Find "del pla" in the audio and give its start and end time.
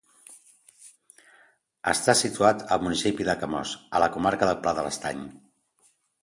4.53-4.75